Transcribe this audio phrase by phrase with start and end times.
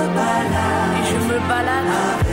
[0.00, 2.29] et je me balade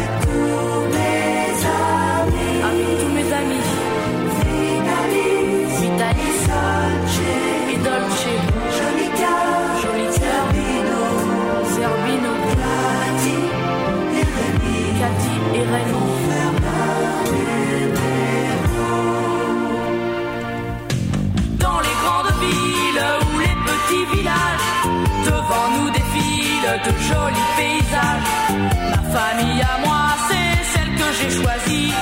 [26.85, 28.29] de jolis paysages.
[28.91, 31.93] Ma famille à moi, c'est celle que j'ai choisie,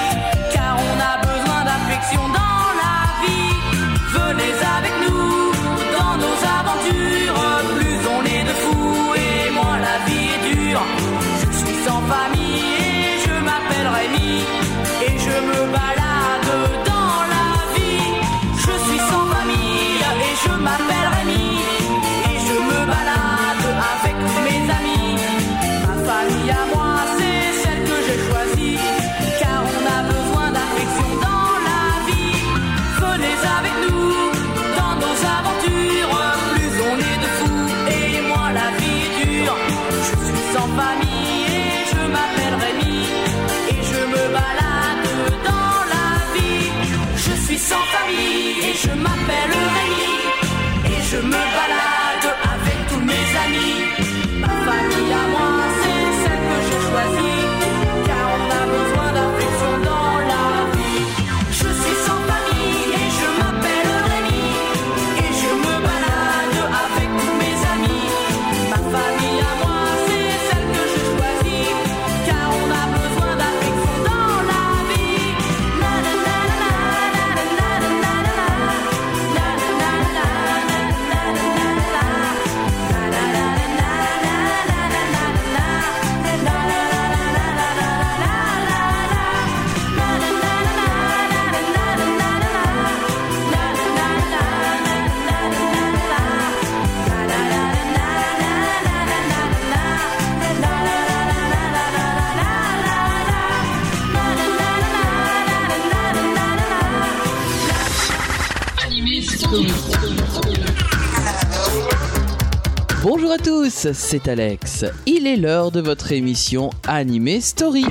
[113.93, 114.85] c'est Alex.
[115.05, 117.85] Il est l'heure de votre émission Animé Story.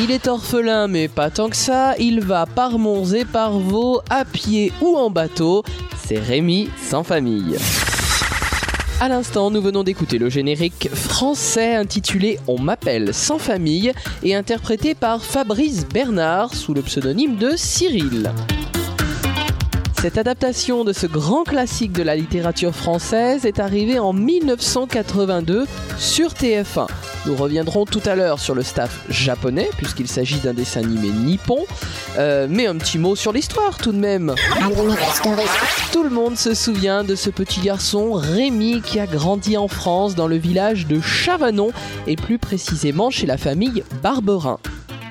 [0.00, 1.94] Il est orphelin, mais pas tant que ça.
[1.98, 5.62] Il va par Mons et par Vaux, à pied ou en bateau.
[6.06, 7.56] C'est Rémi sans famille.
[9.00, 14.94] À l'instant, nous venons d'écouter le générique français intitulé On m'appelle sans famille et interprété
[14.94, 18.32] par Fabrice Bernard sous le pseudonyme de Cyril.
[20.00, 25.66] Cette adaptation de ce grand classique de la littérature française est arrivée en 1982
[25.98, 26.86] sur TF1.
[27.26, 31.66] Nous reviendrons tout à l'heure sur le staff japonais, puisqu'il s'agit d'un dessin animé nippon.
[32.16, 34.36] Euh, mais un petit mot sur l'histoire tout de même.
[35.92, 40.14] Tout le monde se souvient de ce petit garçon Rémi qui a grandi en France
[40.14, 41.72] dans le village de Chavanon
[42.06, 44.60] et plus précisément chez la famille Barberin.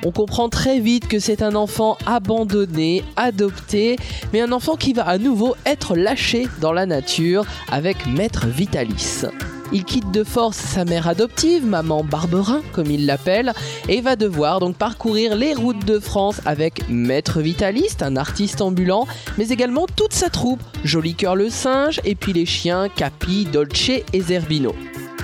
[0.03, 3.97] On comprend très vite que c'est un enfant abandonné, adopté,
[4.31, 9.25] mais un enfant qui va à nouveau être lâché dans la nature avec Maître Vitalis.
[9.73, 13.53] Il quitte de force sa mère adoptive, maman Barberin comme il l'appelle,
[13.89, 19.07] et va devoir donc parcourir les routes de France avec Maître Vitaliste, un artiste ambulant,
[19.37, 23.89] mais également toute sa troupe, Joli Cœur le singe, et puis les chiens Capi, Dolce
[24.13, 24.73] et Zerbino.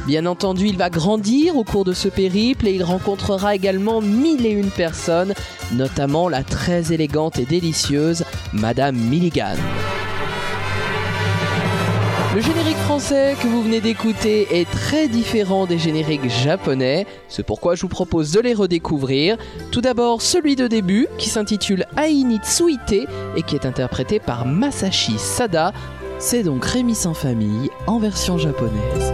[0.05, 4.45] Bien entendu, il va grandir au cours de ce périple et il rencontrera également mille
[4.45, 5.33] et une personnes,
[5.71, 9.55] notamment la très élégante et délicieuse Madame Milligan.
[12.35, 17.75] Le générique français que vous venez d'écouter est très différent des génériques japonais, c'est pourquoi
[17.75, 19.37] je vous propose de les redécouvrir.
[19.71, 23.07] Tout d'abord celui de début qui s'intitule Aini Tsuite
[23.37, 25.71] et qui est interprété par Masashi Sada.
[26.17, 29.12] C'est donc Rémi sans famille en version japonaise.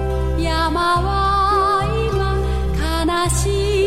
[3.20, 3.79] 巴西。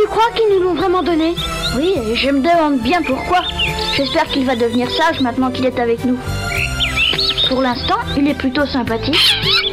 [0.00, 1.34] tu crois qu'ils nous l'ont vraiment donné
[1.76, 3.42] Oui, et je me demande bien pourquoi.
[3.94, 6.18] J'espère qu'il va devenir sage maintenant qu'il est avec nous.
[7.48, 9.69] Pour l'instant, il est plutôt sympathique.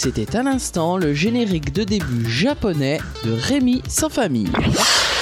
[0.00, 4.46] C'était à l'instant le générique de début japonais de Rémi sans famille.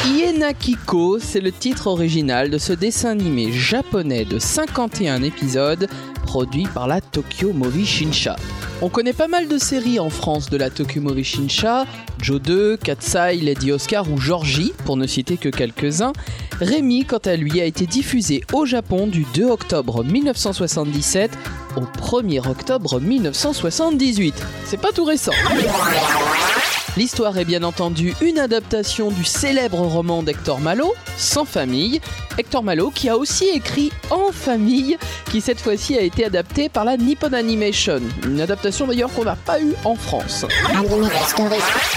[0.04, 5.88] Ienakiko, c'est le titre original de ce dessin animé japonais de 51 épisodes
[6.26, 8.36] produit par la Tokyo Movie Shinsha.
[8.82, 11.86] On connaît pas mal de séries en France de la Tokyo Movie Shinsha,
[12.20, 16.12] Joe 2, Katsai, Lady Oscar ou Georgie, pour ne citer que quelques-uns.
[16.60, 21.30] Rémi, quant à lui, a été diffusé au Japon du 2 octobre 1977
[21.76, 24.34] au 1er octobre 1978.
[24.64, 25.32] C'est pas tout récent.
[26.96, 32.00] L'histoire est bien entendu une adaptation du célèbre roman d'Hector Malo Sans famille.
[32.38, 34.96] Hector Malot qui a aussi écrit En famille,
[35.30, 38.00] qui cette fois-ci a été adapté par la Nippon Animation.
[38.26, 40.46] Une adaptation d'ailleurs qu'on n'a pas eue en France.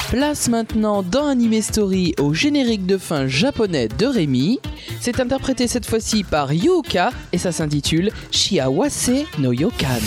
[0.10, 4.60] Place maintenant dans Anime Story au générique de fin japonais de Rémi.
[5.00, 10.02] C'est interprété cette fois-ci par Yuka et ça s'intitule Shiawase no Yokan.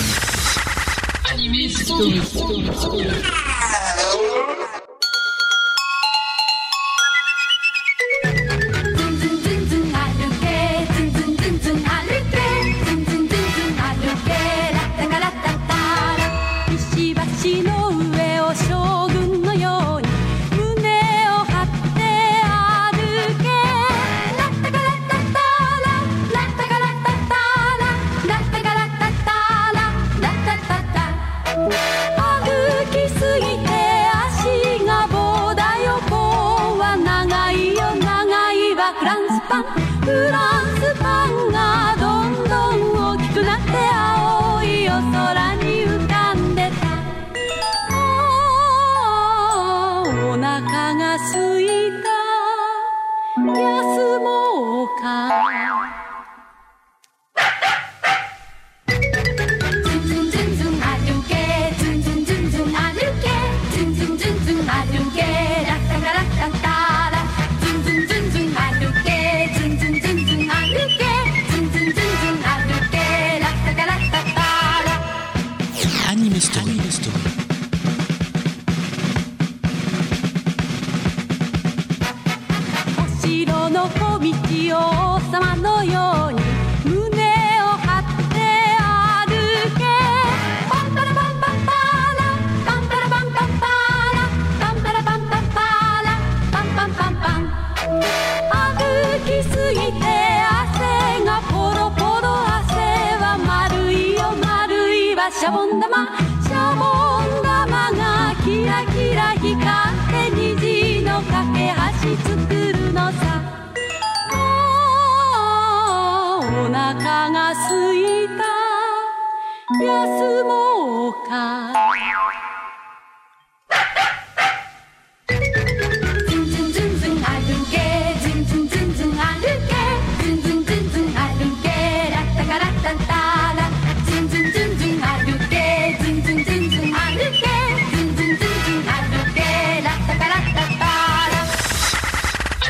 [1.32, 2.20] Anime Story.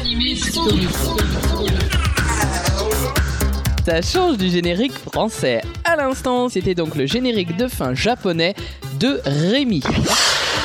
[0.03, 0.43] ラ
[3.85, 5.61] Ça change du générique français.
[5.85, 8.55] À l'instant, c'était donc le générique de fin japonais
[9.01, 9.83] de Rémi.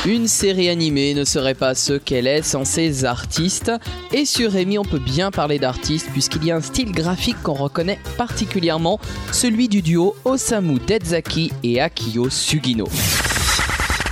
[0.06, 3.72] Une série animée ne serait pas ce qu'elle est sans ses artistes.
[4.14, 7.54] Et sur Rémi, on peut bien parler d'artistes puisqu'il y a un style graphique qu'on
[7.54, 9.00] reconnaît particulièrement,
[9.32, 12.88] celui du duo Osamu Dezaki et Akio Sugino.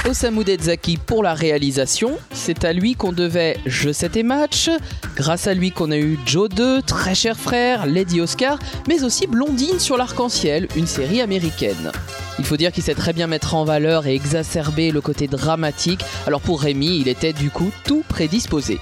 [0.07, 4.69] Osamu Dezaki pour la réalisation, c'est à lui qu'on devait Je 7 et Match,
[5.15, 9.25] grâce à lui qu'on a eu Joe 2, Très cher frère, Lady Oscar, mais aussi
[9.25, 11.91] Blondine sur l'arc-en-ciel, une série américaine.
[12.37, 16.01] Il faut dire qu'il sait très bien mettre en valeur et exacerber le côté dramatique,
[16.27, 18.79] alors pour Rémi, il était du coup tout prédisposé.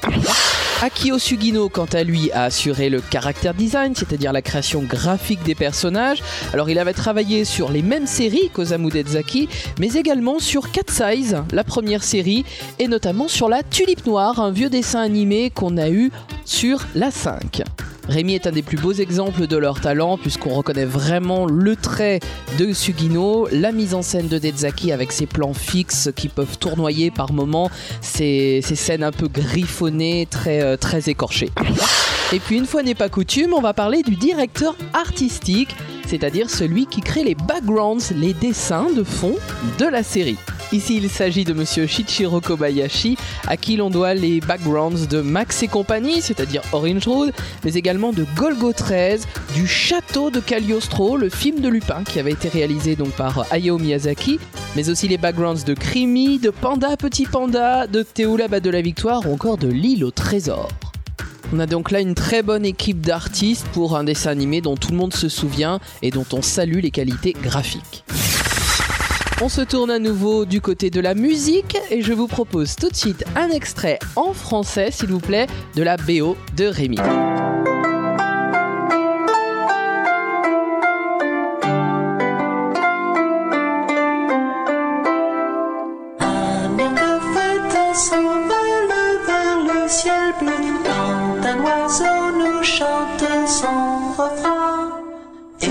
[0.82, 5.56] Akio Sugino, quant à lui, a assuré le character design, c'est-à-dire la création graphique des
[5.56, 6.22] personnages.
[6.54, 9.48] Alors il avait travaillé sur les mêmes séries qu'Osamu Dezaki,
[9.80, 12.44] mais également sur Cat Size, la première série,
[12.80, 16.12] et notamment sur la Tulipe Noire, un vieux dessin animé qu'on a eu
[16.46, 17.64] sur la 5.
[18.08, 22.20] Rémi est un des plus beaux exemples de leur talent puisqu'on reconnaît vraiment le trait
[22.60, 27.12] de Sugino, la mise en scène de Dezaki avec ses plans fixes qui peuvent tournoyer
[27.12, 27.70] par moments,
[28.02, 31.50] ces, scènes un peu griffonnées, euh, très écorchées.
[32.34, 35.76] Et puis une fois n'est pas coutume, on va parler du directeur artistique,
[36.08, 39.36] c'est-à-dire celui qui crée les backgrounds, les dessins de fond
[39.80, 40.38] de la série.
[40.74, 43.16] Ici, il s'agit de monsieur Shichiro Kobayashi,
[43.48, 47.32] à qui l'on doit les backgrounds de Max et compagnie, c'est-à-dire Orange Road,
[47.64, 52.32] mais également de Golgo 13, du château de Cagliostro, le film de Lupin qui avait
[52.32, 54.40] été réalisé donc par Hayao Miyazaki,
[54.76, 59.28] mais aussi les backgrounds de Crimi, de Panda Petit Panda, de Théoula de la Victoire
[59.28, 60.70] ou encore de l'île au trésor.
[61.54, 64.90] On a donc là une très bonne équipe d'artistes pour un dessin animé dont tout
[64.90, 68.04] le monde se souvient et dont on salue les qualités graphiques.
[69.46, 72.88] On se tourne à nouveau du côté de la musique et je vous propose tout
[72.88, 76.96] de suite un extrait en français, s'il vous plaît, de la BO de Rémi.
[93.46, 94.90] Son refrain.
[95.62, 95.68] Et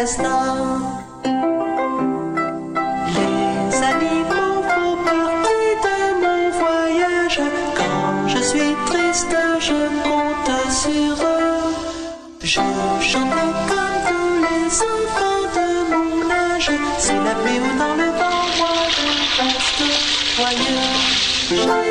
[0.00, 0.06] Les
[3.92, 7.38] animaux font partie de mon voyage.
[7.76, 11.74] Quand je suis triste, je compte sur eux.
[12.40, 16.70] Je chante comme tous les enfants de mon âge.
[16.98, 19.04] C'est la pluie ou dans le vent, moi je
[19.42, 19.84] reste
[20.34, 21.89] joyeux.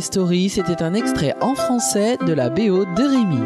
[0.00, 3.40] Story, c'était un extrait en français de la BO de Rémi.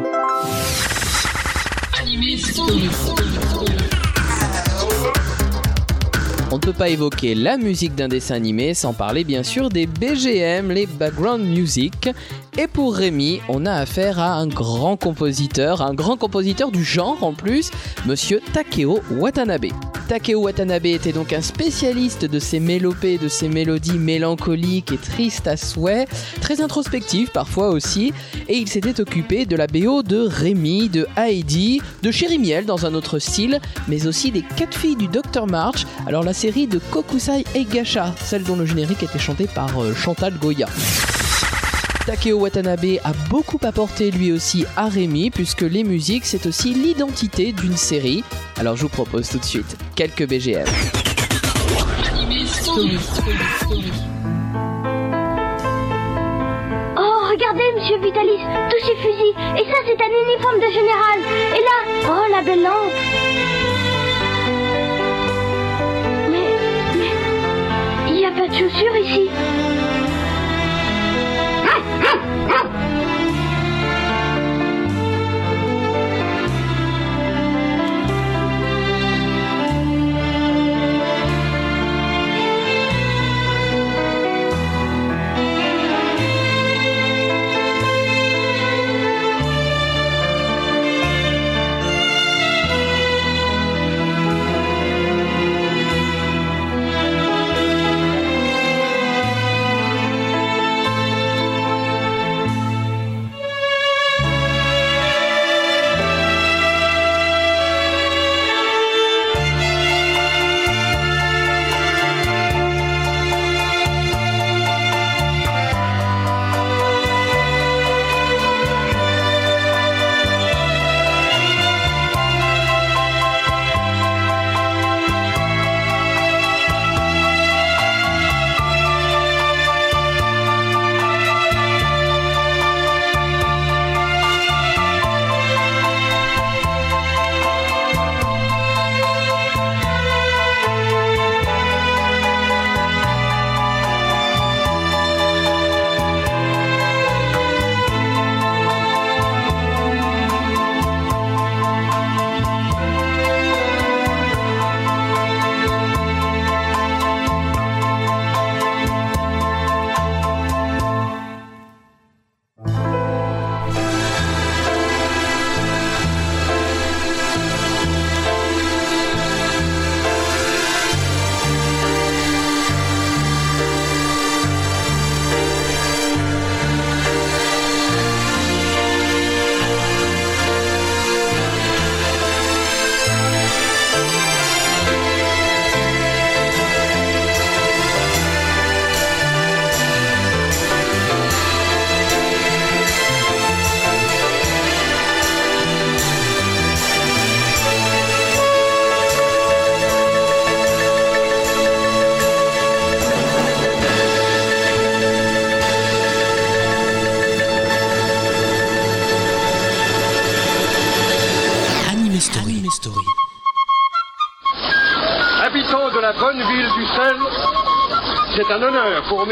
[6.51, 9.87] On ne peut pas évoquer la musique d'un dessin animé sans parler bien sûr des
[9.87, 12.11] BGM, les background music.
[12.57, 17.23] Et pour Rémi, on a affaire à un grand compositeur, un grand compositeur du genre
[17.23, 17.71] en plus,
[18.07, 19.67] monsieur Takeo Watanabe.
[20.09, 25.47] Takeo Watanabe était donc un spécialiste de ces mélopées, de ces mélodies mélancoliques et tristes
[25.47, 26.07] à souhait,
[26.41, 28.13] très introspectives parfois aussi,
[28.49, 32.85] et il s'était occupé de la BO de Rémi, de Heidi, de Chéri Miel dans
[32.85, 36.79] un autre style, mais aussi des quatre filles du Dr March, alors la série de
[36.79, 40.69] Kokusai Eigasha, celle dont le générique était chanté par euh, Chantal Goya.
[42.07, 47.53] Takeo Watanabe a beaucoup apporté lui aussi à Rémi, puisque les musiques, c'est aussi l'identité
[47.53, 48.23] d'une série.
[48.59, 50.67] Alors je vous propose tout de suite quelques BGM.
[56.97, 59.35] Oh, regardez, monsieur Vitalis, tous ces fusils.
[59.57, 61.19] Et ça, c'est un uniforme de général.
[61.57, 62.93] Et là, oh, la belle lampe.
[66.31, 66.49] Mais,
[66.99, 69.64] mais, il n'y a pas de chaussures ici.
[72.17, 72.21] Ah!
[72.49, 72.69] Ah!
[72.75, 73.04] Ah!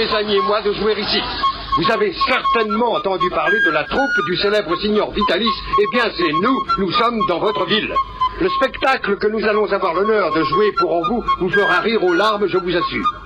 [0.03, 1.23] Mes amis et de jouer ici.
[1.79, 5.55] Vous avez certainement entendu parler de la troupe du célèbre signor Vitalis.
[5.81, 7.95] Eh bien, c'est nous, nous sommes dans votre ville.
[8.41, 12.15] Le spectacle que nous allons avoir l'honneur de jouer pour vous vous fera rire aux
[12.15, 13.22] larmes, je vous assure.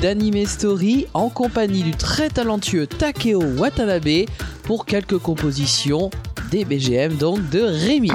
[0.00, 4.26] d'Anime Story en compagnie du très talentueux Takeo Watanabe
[4.62, 6.10] pour quelques compositions
[6.50, 8.10] des BGM donc de Rémi.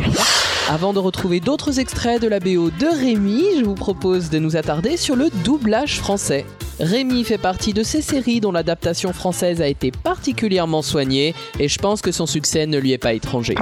[0.70, 4.56] Avant de retrouver d'autres extraits de la BO de Rémi, je vous propose de nous
[4.56, 6.46] attarder sur le doublage français.
[6.80, 11.78] Rémi fait partie de ces séries dont l'adaptation française a été particulièrement soignée et je
[11.80, 13.56] pense que son succès ne lui est pas étranger.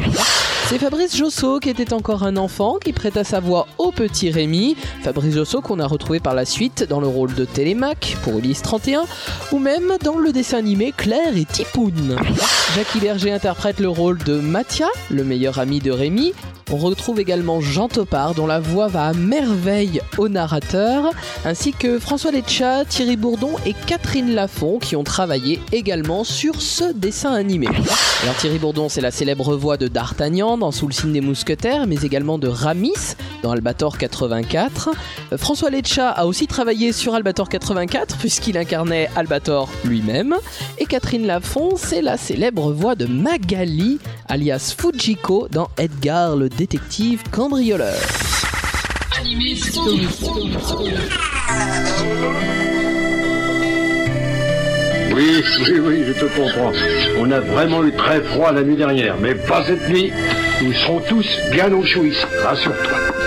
[0.72, 4.78] C'est Fabrice Josso qui était encore un enfant qui prêta sa voix au petit Rémi.
[5.02, 8.62] Fabrice Josso qu'on a retrouvé par la suite dans le rôle de Télémac pour Ulysse
[8.62, 9.04] 31
[9.52, 12.16] ou même dans le dessin animé Claire et Tipoun.
[12.74, 16.32] Jacques Berger interprète le rôle de Mathia, le meilleur ami de Rémi.
[16.74, 21.12] On retrouve également Jean Topard dont la voix va à merveille au narrateur,
[21.44, 26.94] ainsi que François Lecha, Thierry Bourdon et Catherine Lafont qui ont travaillé également sur ce
[26.94, 27.68] dessin animé.
[28.24, 31.88] Alors Thierry Bourdon c'est la célèbre voix de D'Artagnan dans Sous le signe des mousquetaires,
[31.88, 34.90] mais également de Ramis dans Albator 84.
[35.34, 40.36] Euh, François Lecha a aussi travaillé sur Albator 84 puisqu'il incarnait Albator lui-même.
[40.78, 43.98] Et Catherine Lafont, c'est la célèbre voix de Magali,
[44.30, 47.98] alias Fujiko, dans Edgar le détective cambrioleur.
[55.14, 56.72] Oui, oui, oui, je te comprends.
[57.20, 60.12] On a vraiment eu très froid la nuit dernière, mais pas cette nuit.
[60.62, 63.21] Nous serons tous bien au chaud ici, rassure-toi.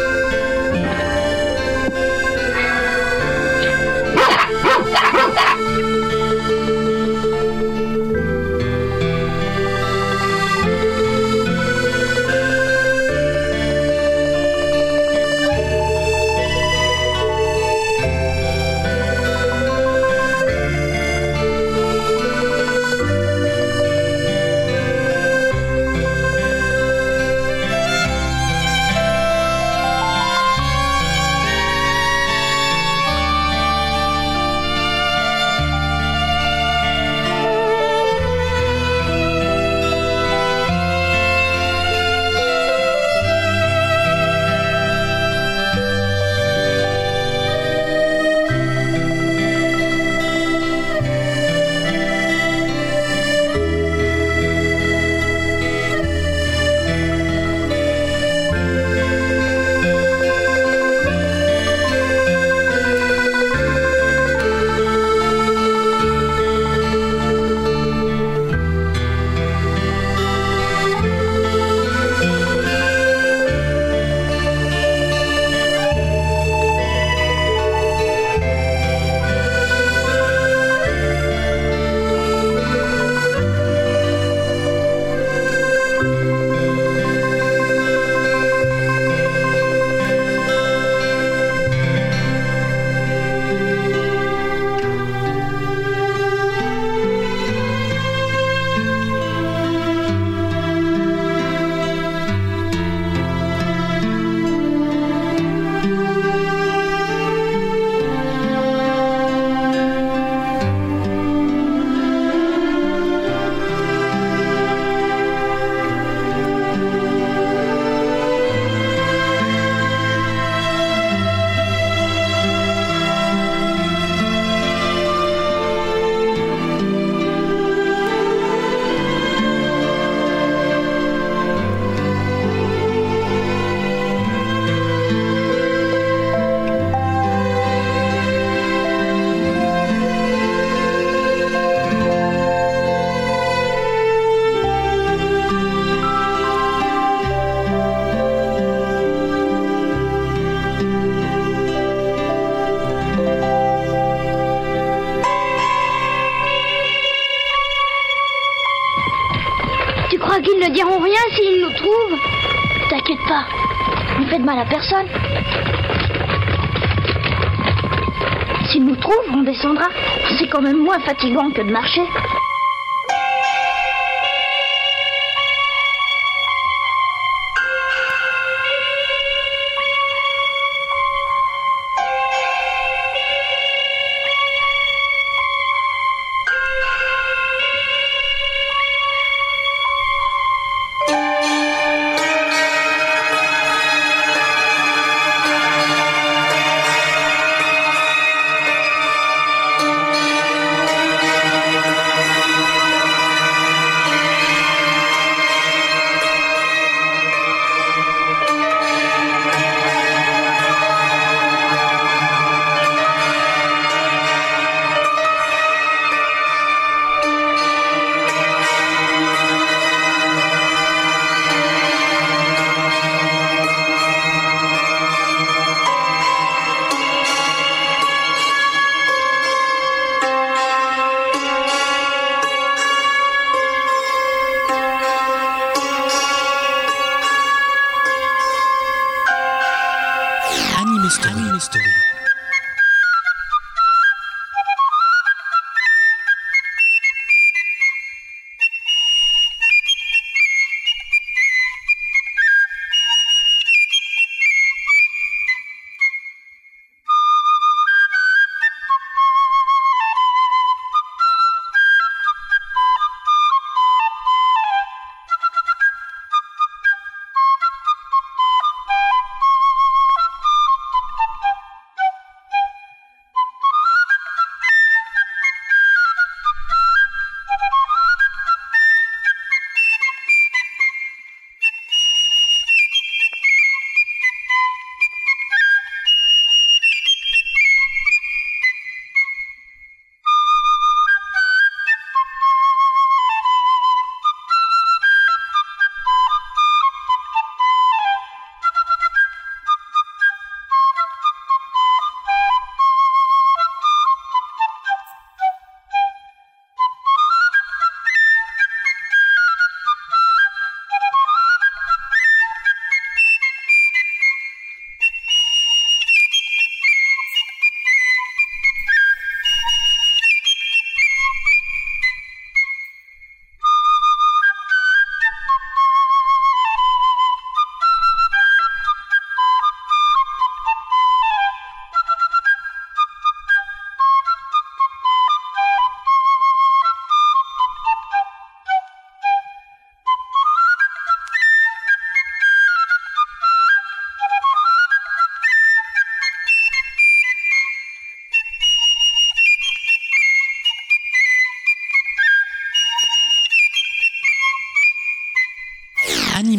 [171.00, 172.07] Fatigant que de marcher.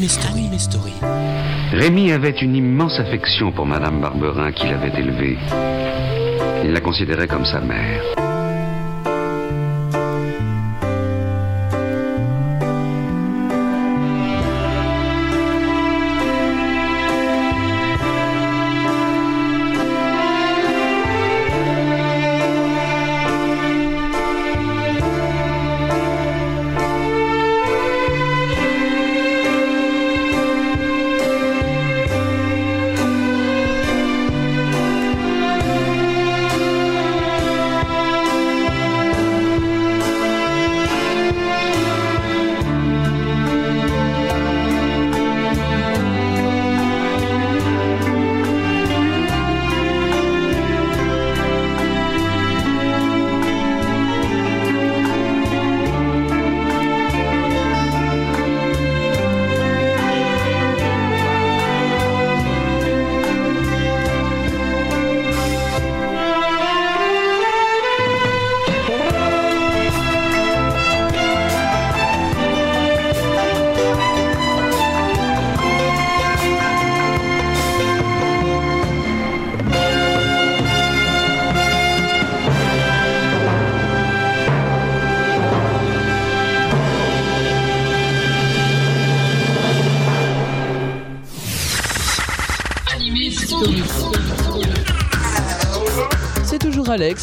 [0.06, 0.56] Anime.
[1.72, 5.36] Rémi avait une immense affection pour Madame Barberin qui l'avait élevée.
[6.64, 8.15] Il la considérait comme sa mère.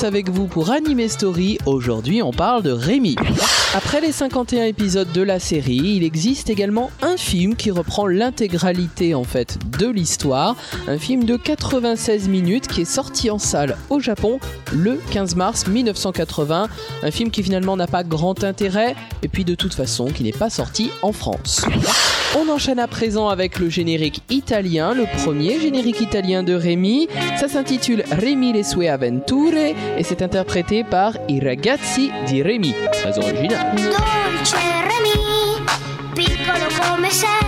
[0.00, 1.58] Avec vous pour Anime Story.
[1.66, 3.14] Aujourd'hui, on parle de Rémi.
[3.74, 9.14] Après les 51 épisodes de la série, il existe également un film qui reprend l'intégralité
[9.14, 10.56] en fait de l'histoire,
[10.88, 14.40] un film de 96 minutes qui est sorti en salle au Japon
[14.72, 16.68] le 15 mars 1980,
[17.02, 20.32] un film qui finalement n'a pas grand intérêt et puis de toute façon qui n'est
[20.32, 21.64] pas sorti en France.
[22.34, 27.08] On enchaîne à présent avec le générique italien, le premier générique italien de Rémi.
[27.36, 32.74] Ça s'intitule Rémi le sue avventure et c'est interprété par I ragazzi di Rémi.
[32.92, 33.74] Très original.
[33.76, 35.62] Dolce Remy,
[36.14, 37.41] piccolo come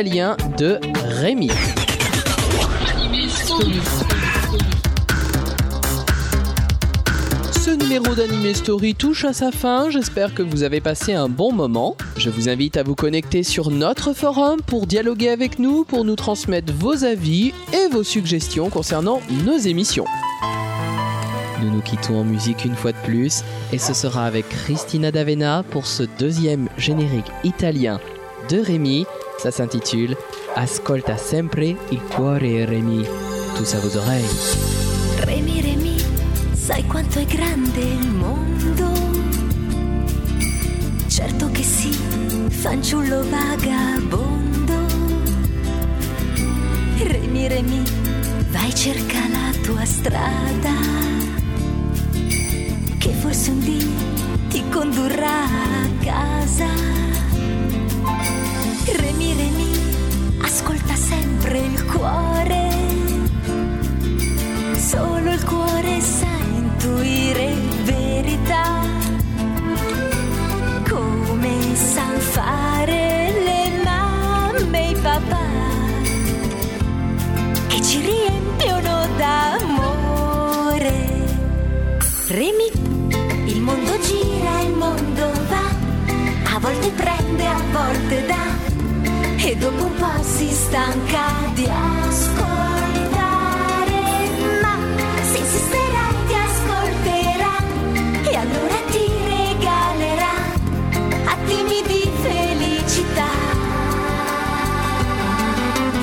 [0.00, 0.80] italien de
[1.20, 1.50] Rémi.
[7.52, 11.52] Ce numéro d'Anime Story touche à sa fin, j'espère que vous avez passé un bon
[11.52, 11.98] moment.
[12.16, 16.16] Je vous invite à vous connecter sur notre forum pour dialoguer avec nous, pour nous
[16.16, 20.06] transmettre vos avis et vos suggestions concernant nos émissions.
[21.60, 25.62] Nous nous quittons en musique une fois de plus et ce sera avec Christina D'Avena
[25.70, 28.00] pour ce deuxième générique italien
[28.48, 29.04] de Rémi.
[29.42, 30.16] Ça s'intitule
[30.54, 33.06] Ascolta sempre il cuore Rémi.
[33.56, 34.26] Tous à vos oreilles.
[35.20, 35.96] Remi, Remi,
[36.52, 38.92] sai quanto è grande il mondo?
[41.06, 41.90] Certo che sì,
[42.50, 44.74] fanciullo vagabondo.
[46.98, 47.82] Remi, Remi,
[48.50, 50.74] vai cerca la tua strada.
[52.98, 53.90] Che forse un dì
[54.50, 57.29] ti condurrà a casa.
[58.96, 59.70] Remi, Remi,
[60.42, 62.68] ascolta sempre il cuore.
[64.76, 66.26] Solo il cuore sa
[66.56, 68.80] intuire verità,
[70.88, 75.46] come san fare le mamme e i papà,
[77.68, 81.08] che ci riempiono d'amore.
[82.28, 82.70] Remi,
[83.46, 88.68] il mondo gira, il mondo va, a volte prende, a volte dà,
[89.50, 93.18] e dopo un po' si stanca di ascoltare,
[94.62, 94.78] ma
[95.22, 97.56] se insisterai ti ascolterà
[98.30, 100.34] e allora ti regalerà
[101.24, 103.30] attimi di felicità.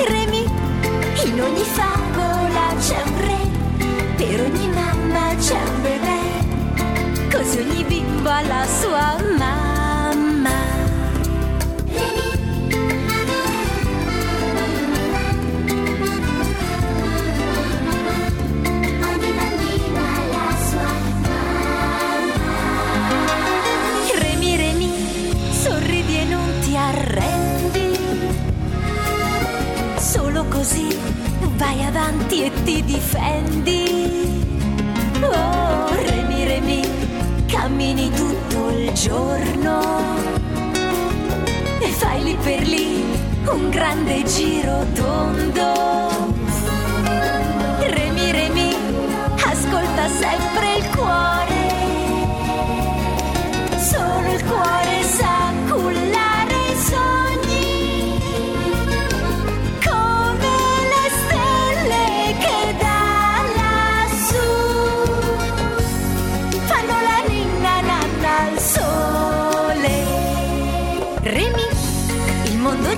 [0.07, 0.43] Remi,
[2.79, 3.41] c'è un re,
[4.17, 6.19] per ogni mamma c'è un bebè,
[7.31, 9.36] così ogni bimbo ha la sua mamma.
[31.97, 34.45] Avanti e ti difendi.
[35.19, 36.87] Oh, remi, remi,
[37.47, 39.81] cammini tutto il giorno.
[41.79, 43.03] E fai lì per lì
[43.47, 46.35] un grande giro tondo.
[47.79, 48.75] Remi, remi,
[49.43, 50.66] ascolta sempre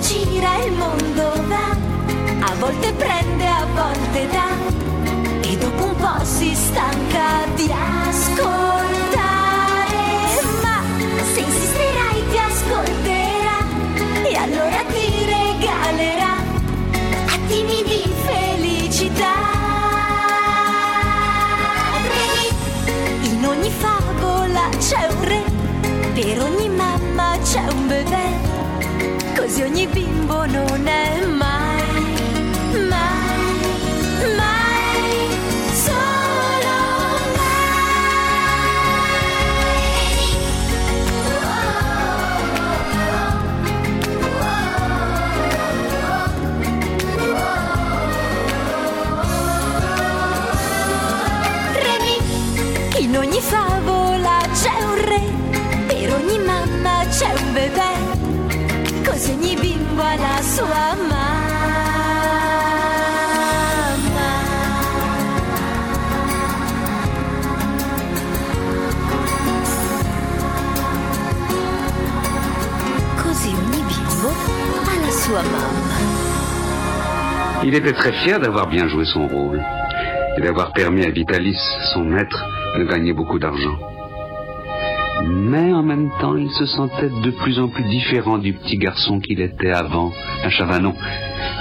[0.00, 1.76] gira, il mondo va,
[2.46, 4.48] a volte prende, a volte dà.
[5.48, 8.88] E dopo un po' si stanca di ascoltare.
[10.62, 10.82] Ma
[11.32, 13.58] se insisterai ti ascolterà
[14.24, 16.34] e allora ti regalerà
[17.26, 19.34] attimi di felicità.
[22.08, 25.42] Remi, in ogni favola c'è un re,
[26.14, 28.49] per ogni mamma c'è un bebè,
[29.50, 31.39] così ogni bimbo non è mai,
[59.40, 59.56] ogni
[75.12, 75.98] sua mamma.
[77.62, 79.62] Il était très fier d'avoir bien joué son rôle
[80.36, 81.58] et d'avoir permis à Vitalis,
[81.92, 82.44] son maître,
[82.78, 83.78] de gagner beaucoup d'argent.
[85.50, 89.18] Mais en même temps, il se sentait de plus en plus différent du petit garçon
[89.18, 90.12] qu'il était avant,
[90.44, 90.94] à Chavanon,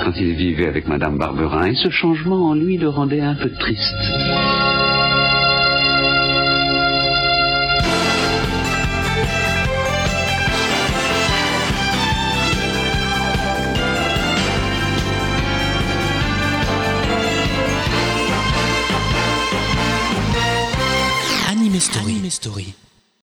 [0.03, 3.49] quand il vivait avec Madame Barberin, et ce changement en lui le rendait un peu
[3.49, 3.95] triste.
[21.49, 22.13] Anime Story.
[22.13, 22.88] Anime Story.